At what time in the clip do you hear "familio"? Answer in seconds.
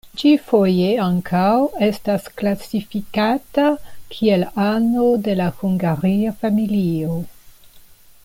6.43-7.21